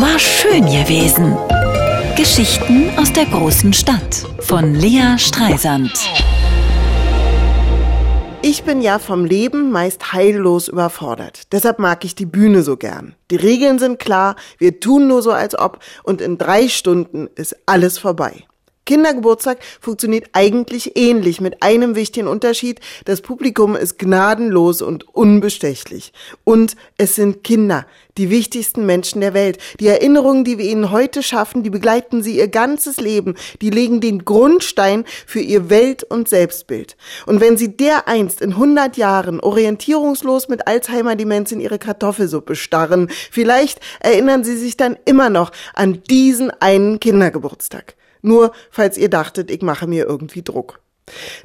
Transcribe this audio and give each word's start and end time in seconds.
War 0.00 0.16
schön 0.20 0.64
gewesen. 0.66 1.36
Geschichten 2.16 2.88
aus 2.96 3.12
der 3.12 3.24
großen 3.26 3.72
Stadt 3.72 4.24
von 4.38 4.72
Lea 4.76 5.18
Streisand. 5.18 5.90
Ich 8.40 8.62
bin 8.62 8.80
ja 8.80 9.00
vom 9.00 9.24
Leben 9.24 9.72
meist 9.72 10.12
heillos 10.12 10.68
überfordert. 10.68 11.50
Deshalb 11.50 11.80
mag 11.80 12.04
ich 12.04 12.14
die 12.14 12.26
Bühne 12.26 12.62
so 12.62 12.76
gern. 12.76 13.16
Die 13.32 13.36
Regeln 13.36 13.80
sind 13.80 13.98
klar, 13.98 14.36
wir 14.58 14.78
tun 14.78 15.08
nur 15.08 15.20
so 15.20 15.32
als 15.32 15.58
ob 15.58 15.80
und 16.04 16.20
in 16.20 16.38
drei 16.38 16.68
Stunden 16.68 17.28
ist 17.34 17.56
alles 17.66 17.98
vorbei. 17.98 18.44
Kindergeburtstag 18.88 19.58
funktioniert 19.82 20.30
eigentlich 20.32 20.96
ähnlich 20.96 21.42
mit 21.42 21.62
einem 21.62 21.94
wichtigen 21.94 22.26
Unterschied. 22.26 22.80
Das 23.04 23.20
Publikum 23.20 23.76
ist 23.76 23.98
gnadenlos 23.98 24.80
und 24.80 25.14
unbestechlich. 25.14 26.14
Und 26.42 26.74
es 26.96 27.14
sind 27.14 27.44
Kinder, 27.44 27.84
die 28.16 28.30
wichtigsten 28.30 28.86
Menschen 28.86 29.20
der 29.20 29.34
Welt. 29.34 29.58
Die 29.78 29.88
Erinnerungen, 29.88 30.42
die 30.42 30.56
wir 30.56 30.64
ihnen 30.64 30.90
heute 30.90 31.22
schaffen, 31.22 31.62
die 31.62 31.68
begleiten 31.68 32.22
sie 32.22 32.38
ihr 32.38 32.48
ganzes 32.48 32.98
Leben. 32.98 33.34
Die 33.60 33.68
legen 33.68 34.00
den 34.00 34.24
Grundstein 34.24 35.04
für 35.26 35.40
ihr 35.40 35.68
Welt- 35.68 36.04
und 36.04 36.30
Selbstbild. 36.30 36.96
Und 37.26 37.42
wenn 37.42 37.58
sie 37.58 37.76
dereinst 37.76 38.40
in 38.40 38.52
100 38.52 38.96
Jahren 38.96 39.38
orientierungslos 39.40 40.48
mit 40.48 40.66
Alzheimer-Demenz 40.66 41.52
in 41.52 41.60
ihre 41.60 41.78
Kartoffelsuppe 41.78 42.56
starren, 42.56 43.10
vielleicht 43.30 43.80
erinnern 44.00 44.44
sie 44.44 44.56
sich 44.56 44.78
dann 44.78 44.96
immer 45.04 45.28
noch 45.28 45.52
an 45.74 46.02
diesen 46.08 46.50
einen 46.50 47.00
Kindergeburtstag. 47.00 47.98
Nur 48.22 48.52
falls 48.70 48.96
ihr 48.98 49.08
dachtet, 49.10 49.50
ich 49.50 49.62
mache 49.62 49.86
mir 49.86 50.06
irgendwie 50.06 50.42
Druck. 50.42 50.80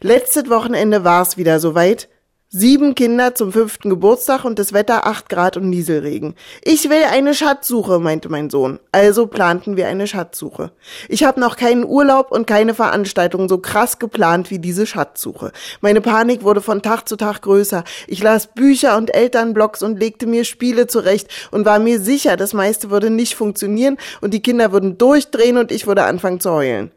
Letztes 0.01 0.49
Wochenende 0.49 1.03
war 1.03 1.21
es 1.21 1.37
wieder 1.37 1.59
soweit. 1.59 2.09
Sieben 2.55 2.93
Kinder 2.93 3.33
zum 3.33 3.51
fünften 3.51 3.89
Geburtstag 3.89 4.45
und 4.45 4.59
das 4.59 4.73
Wetter 4.73 5.07
acht 5.07 5.27
Grad 5.27 5.57
und 5.57 5.71
Nieselregen. 5.71 6.35
Ich 6.63 6.87
will 6.87 7.01
eine 7.11 7.33
Schatzsuche, 7.33 7.97
meinte 7.97 8.29
mein 8.29 8.51
Sohn. 8.51 8.79
Also 8.91 9.25
planten 9.25 9.75
wir 9.75 9.87
eine 9.87 10.05
Schatzsuche. 10.05 10.69
Ich 11.09 11.23
habe 11.23 11.39
noch 11.39 11.55
keinen 11.55 11.83
Urlaub 11.83 12.31
und 12.31 12.45
keine 12.45 12.75
Veranstaltung 12.75 13.49
so 13.49 13.57
krass 13.57 13.97
geplant 13.97 14.51
wie 14.51 14.59
diese 14.59 14.85
Schatzsuche. 14.85 15.51
Meine 15.81 15.99
Panik 15.99 16.43
wurde 16.43 16.61
von 16.61 16.83
Tag 16.83 17.09
zu 17.09 17.15
Tag 17.15 17.41
größer. 17.41 17.85
Ich 18.05 18.21
las 18.21 18.45
Bücher 18.53 18.97
und 18.97 19.15
Elternblogs 19.15 19.81
und 19.81 19.99
legte 19.99 20.27
mir 20.27 20.45
Spiele 20.45 20.85
zurecht 20.85 21.29
und 21.49 21.65
war 21.65 21.79
mir 21.79 21.99
sicher, 21.99 22.37
das 22.37 22.53
meiste 22.53 22.91
würde 22.91 23.09
nicht 23.09 23.33
funktionieren 23.33 23.97
und 24.21 24.31
die 24.31 24.43
Kinder 24.43 24.71
würden 24.71 24.99
durchdrehen 24.99 25.57
und 25.57 25.71
ich 25.71 25.87
würde 25.87 26.03
anfangen 26.03 26.39
zu 26.39 26.51
heulen. 26.51 26.91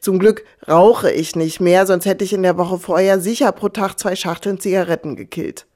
Zum 0.00 0.18
Glück 0.18 0.44
rauche 0.68 1.10
ich 1.10 1.36
nicht 1.36 1.60
mehr, 1.60 1.86
sonst 1.86 2.06
hätte 2.06 2.24
ich 2.24 2.32
in 2.32 2.42
der 2.42 2.58
Woche 2.58 2.78
vorher 2.78 3.20
sicher 3.20 3.52
pro 3.52 3.68
Tag 3.68 3.98
zwei 3.98 4.16
Schachteln 4.16 4.60
Zigaretten 4.60 5.16
gekillt. 5.16 5.66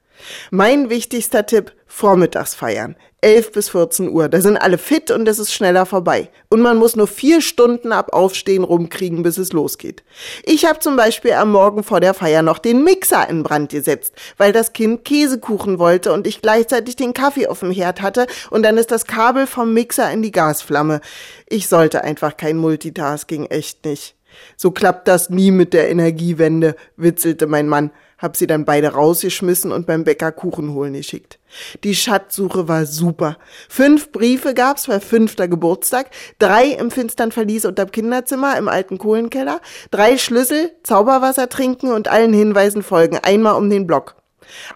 Mein 0.51 0.89
wichtigster 0.89 1.45
Tipp, 1.45 1.73
vormittags 1.87 2.55
feiern. 2.55 2.95
11 3.21 3.51
bis 3.51 3.69
14 3.69 4.09
Uhr. 4.09 4.29
Da 4.29 4.41
sind 4.41 4.57
alle 4.57 4.77
fit 4.77 5.09
und 5.09 5.27
es 5.27 5.39
ist 5.39 5.51
schneller 5.51 5.85
vorbei. 5.85 6.29
Und 6.49 6.61
man 6.61 6.77
muss 6.77 6.95
nur 6.95 7.07
vier 7.07 7.41
Stunden 7.41 7.91
ab 7.91 8.13
Aufstehen 8.13 8.63
rumkriegen, 8.63 9.23
bis 9.23 9.37
es 9.37 9.53
losgeht. 9.53 10.03
Ich 10.43 10.65
habe 10.65 10.79
zum 10.79 10.95
Beispiel 10.95 11.33
am 11.33 11.51
Morgen 11.51 11.83
vor 11.83 11.99
der 11.99 12.13
Feier 12.13 12.43
noch 12.43 12.59
den 12.59 12.83
Mixer 12.83 13.27
in 13.27 13.41
Brand 13.41 13.71
gesetzt, 13.71 14.13
weil 14.37 14.53
das 14.53 14.73
Kind 14.73 15.03
Käsekuchen 15.03 15.79
wollte 15.79 16.13
und 16.13 16.27
ich 16.27 16.41
gleichzeitig 16.41 16.95
den 16.95 17.13
Kaffee 17.13 17.47
auf 17.47 17.61
dem 17.61 17.71
Herd 17.71 18.01
hatte 18.01 18.27
und 18.51 18.63
dann 18.63 18.77
ist 18.77 18.91
das 18.91 19.05
Kabel 19.05 19.47
vom 19.47 19.73
Mixer 19.73 20.11
in 20.11 20.21
die 20.21 20.31
Gasflamme. 20.31 21.01
Ich 21.49 21.67
sollte 21.67 22.03
einfach 22.03 22.37
kein 22.37 22.57
Multitasking, 22.57 23.47
echt 23.47 23.83
nicht. 23.83 24.15
So 24.55 24.69
klappt 24.69 25.07
das 25.07 25.31
nie 25.31 25.49
mit 25.49 25.73
der 25.73 25.89
Energiewende, 25.89 26.75
witzelte 26.95 27.47
mein 27.47 27.67
Mann 27.67 27.91
hab 28.17 28.35
sie 28.35 28.47
dann 28.47 28.65
beide 28.65 28.89
rausgeschmissen 28.89 29.71
und 29.71 29.85
beim 29.85 30.03
Bäcker 30.03 30.31
Kuchen 30.31 30.73
holen 30.73 30.93
geschickt. 30.93 31.39
Die 31.83 31.95
Schatzsuche 31.95 32.67
war 32.67 32.85
super. 32.85 33.37
Fünf 33.69 34.11
Briefe 34.11 34.53
gab's 34.53 34.87
bei 34.87 34.99
fünfter 34.99 35.47
Geburtstag, 35.47 36.09
drei 36.39 36.65
im 36.65 36.91
finstern 36.91 37.31
Verlies 37.31 37.65
unterm 37.65 37.91
Kinderzimmer 37.91 38.57
im 38.57 38.67
alten 38.67 38.97
Kohlenkeller, 38.97 39.61
drei 39.91 40.17
Schlüssel, 40.17 40.71
Zauberwasser 40.83 41.49
trinken 41.49 41.91
und 41.91 42.07
allen 42.07 42.33
Hinweisen 42.33 42.83
folgen, 42.83 43.19
einmal 43.21 43.55
um 43.55 43.69
den 43.69 43.87
Block. 43.87 44.15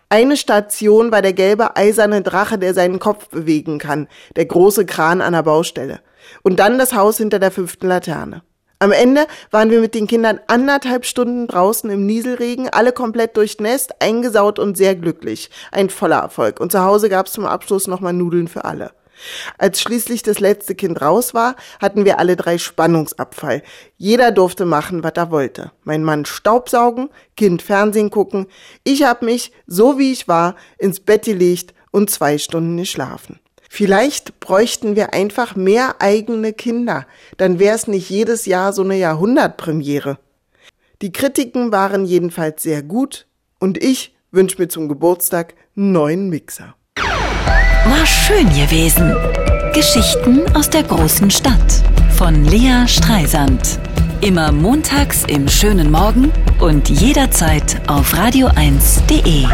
Eine 0.09 0.37
Station 0.37 1.11
war 1.11 1.21
der 1.21 1.33
gelbe 1.33 1.75
eiserne 1.75 2.21
Drache, 2.21 2.57
der 2.57 2.73
seinen 2.73 2.99
Kopf 2.99 3.29
bewegen 3.29 3.79
kann, 3.79 4.07
der 4.35 4.45
große 4.45 4.85
Kran 4.85 5.21
an 5.21 5.33
der 5.33 5.43
Baustelle. 5.43 6.01
Und 6.43 6.59
dann 6.59 6.77
das 6.77 6.93
Haus 6.93 7.17
hinter 7.17 7.39
der 7.39 7.51
fünften 7.51 7.87
Laterne. 7.87 8.43
Am 8.81 8.91
Ende 8.91 9.27
waren 9.51 9.69
wir 9.69 9.79
mit 9.79 9.93
den 9.93 10.07
Kindern 10.07 10.39
anderthalb 10.47 11.05
Stunden 11.05 11.45
draußen 11.45 11.87
im 11.91 12.07
Nieselregen, 12.07 12.67
alle 12.67 12.91
komplett 12.91 13.37
durchnässt, 13.37 14.01
eingesaut 14.01 14.57
und 14.57 14.75
sehr 14.75 14.95
glücklich. 14.95 15.51
Ein 15.71 15.91
voller 15.91 16.17
Erfolg. 16.17 16.59
Und 16.59 16.71
zu 16.71 16.83
Hause 16.83 17.07
gab 17.07 17.27
es 17.27 17.33
zum 17.33 17.45
Abschluss 17.45 17.85
nochmal 17.85 18.13
Nudeln 18.13 18.47
für 18.47 18.65
alle. 18.65 18.91
Als 19.59 19.81
schließlich 19.81 20.23
das 20.23 20.39
letzte 20.39 20.73
Kind 20.73 20.99
raus 20.99 21.35
war, 21.35 21.57
hatten 21.79 22.05
wir 22.05 22.17
alle 22.17 22.35
drei 22.35 22.57
Spannungsabfall. 22.57 23.61
Jeder 23.97 24.31
durfte 24.31 24.65
machen, 24.65 25.03
was 25.03 25.13
er 25.15 25.29
wollte. 25.29 25.71
Mein 25.83 26.03
Mann 26.03 26.25
Staubsaugen, 26.25 27.11
Kind 27.37 27.61
Fernsehen 27.61 28.09
gucken. 28.09 28.47
Ich 28.83 29.03
hab 29.03 29.21
mich, 29.21 29.51
so 29.67 29.99
wie 29.99 30.11
ich 30.11 30.27
war, 30.27 30.55
ins 30.79 31.01
Bett 31.01 31.25
gelegt 31.25 31.75
und 31.91 32.09
zwei 32.09 32.39
Stunden 32.39 32.77
geschlafen. 32.77 33.39
Vielleicht 33.73 34.41
bräuchten 34.41 34.97
wir 34.97 35.13
einfach 35.13 35.55
mehr 35.55 35.95
eigene 35.99 36.51
Kinder, 36.51 37.07
dann 37.37 37.57
wäre 37.57 37.73
es 37.73 37.87
nicht 37.87 38.09
jedes 38.09 38.45
Jahr 38.45 38.73
so 38.73 38.81
eine 38.83 38.97
Jahrhundertpremiere. 38.97 40.17
Die 41.01 41.13
Kritiken 41.13 41.71
waren 41.71 42.03
jedenfalls 42.03 42.63
sehr 42.63 42.83
gut 42.83 43.27
und 43.61 43.81
ich 43.81 44.13
wünsche 44.29 44.61
mir 44.61 44.67
zum 44.67 44.89
Geburtstag 44.89 45.53
einen 45.77 45.93
neuen 45.93 46.27
Mixer. 46.27 46.75
War 46.97 48.05
schön 48.05 48.49
gewesen. 48.49 49.15
Geschichten 49.73 50.53
aus 50.53 50.69
der 50.69 50.83
großen 50.83 51.31
Stadt 51.31 51.81
von 52.17 52.43
Lea 52.43 52.85
Streisand. 52.87 53.79
Immer 54.19 54.51
montags 54.51 55.23
im 55.29 55.47
schönen 55.47 55.89
Morgen 55.89 56.29
und 56.59 56.89
jederzeit 56.89 57.81
auf 57.87 58.13
radio1.de. 58.15 59.45